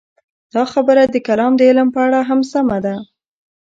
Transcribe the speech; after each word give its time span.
دا 0.53 0.63
خبره 0.73 1.03
د 1.05 1.15
کلام 1.27 1.53
د 1.57 1.61
علم 1.69 1.87
په 1.95 1.99
اړه 2.05 2.19
هم 2.29 2.39
سمه 2.51 2.77
ده. 2.85 2.95